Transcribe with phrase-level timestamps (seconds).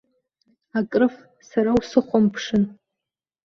[0.77, 1.15] Акрыф,
[1.49, 2.63] сара усыхәамԥшын.